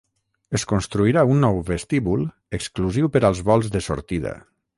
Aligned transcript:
Es 0.59 0.63
construirà 0.69 1.25
un 1.33 1.43
nou 1.47 1.59
vestíbul 1.67 2.25
exclusiu 2.61 3.13
per 3.17 3.23
als 3.31 3.45
vols 3.51 3.71
de 3.77 3.85
sortida. 3.91 4.35